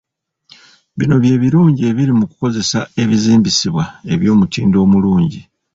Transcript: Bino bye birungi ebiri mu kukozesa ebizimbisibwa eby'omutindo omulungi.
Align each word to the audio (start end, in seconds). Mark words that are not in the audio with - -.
Bino 0.97 1.15
bye 1.23 1.35
birungi 1.43 1.81
ebiri 1.89 2.13
mu 2.19 2.25
kukozesa 2.31 2.79
ebizimbisibwa 3.01 3.83
eby'omutindo 4.13 4.77
omulungi. 4.85 5.41